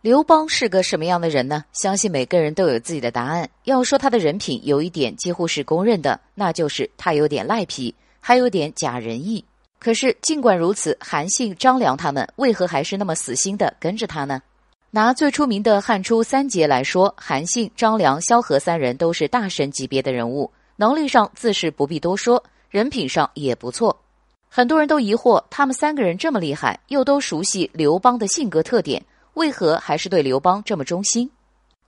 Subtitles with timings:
[0.00, 1.64] 刘邦是个什么样的人呢？
[1.72, 3.50] 相信每个人都有自己的答案。
[3.64, 9.44] 要说他的人品，有一点几乎是公认的，那就是他有点赖皮，还有点假仁义。
[9.80, 14.40] 可是尽管如此，韩信、张良他们为何还是那么死心的跟着他呢？
[14.92, 22.40] 拿最出名的汉初三杰来说，韩信、张良、萧何三人都是大神级别的人物，能力上自是不必多说，
[22.70, 24.00] 人品上也不错。
[24.48, 29.04] 很多人都疑惑，他们三个人这么厉害，又都熟悉刘邦的性格特点。
[29.38, 31.30] 为何还是对刘邦这么忠心？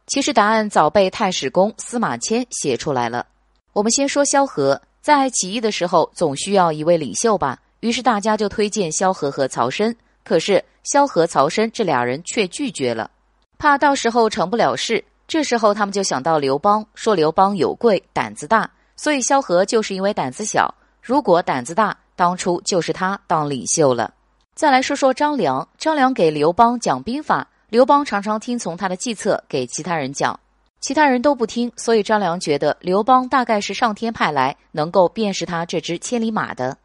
[0.06, 3.26] 其实答案早被太史公司马迁写出来了。
[3.72, 9.92] 我们先说萧何，在起义的时候总需要一位领袖吧，于是大家就推荐萧何和曹参。
[10.22, 13.10] 可是萧何、曹参这俩人却拒绝了，
[13.58, 15.04] 怕到时候成不了事。
[15.26, 20.72] 这时候他们就想到刘邦，说刘邦有贵，胆子大，所以萧何就是因为胆子小。
[21.02, 24.14] 如果胆子大，当初就是他当领袖了。
[24.54, 30.38] 再来说说张良，张良给刘邦讲兵法，刘邦常常听从他的计策给其他人讲，
[30.80, 36.76] 其他人都不听，所以张良觉得刘邦大概是上天派来能够辨识他这只千里马的。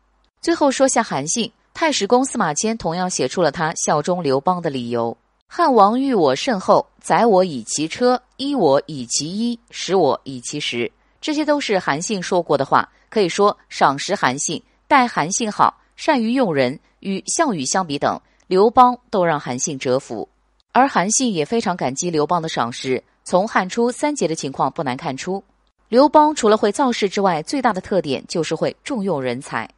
[0.41, 10.89] 最后说下韩信，太史公司马迁同样写出了他效忠刘邦的理由：汉王遇我甚厚，载我以其车，衣我以其衣，食我以其食。
[11.19, 16.79] 这些都是韩信说过的话，可以说赏识韩信，待韩信好，善于用人。
[17.01, 20.27] 与项羽相比等，刘邦都让韩信折服，
[20.71, 23.03] 而韩信也非常感激刘邦的赏识。
[23.23, 25.43] 从汉初三杰的情况不难看出，
[25.87, 29.69] 刘邦除了会造势之外，最大的特点就是会重用人才。